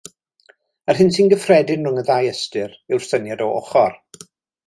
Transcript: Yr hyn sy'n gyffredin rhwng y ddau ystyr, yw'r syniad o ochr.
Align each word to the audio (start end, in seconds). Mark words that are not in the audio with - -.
Yr 0.93 0.99
hyn 1.01 1.11
sy'n 1.17 1.27
gyffredin 1.33 1.85
rhwng 1.87 2.01
y 2.03 2.05
ddau 2.07 2.31
ystyr, 2.31 2.73
yw'r 2.93 3.07
syniad 3.11 3.47
o 3.49 3.53
ochr. 3.61 4.01